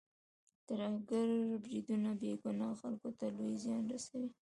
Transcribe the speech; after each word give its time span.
ترهګریز 0.67 1.49
بریدونه 1.63 2.09
بې 2.19 2.31
ګناه 2.43 2.73
خلکو 2.81 3.09
ته 3.17 3.25
لوی 3.37 3.53
زیان 3.63 3.83
رسوي. 3.93 4.29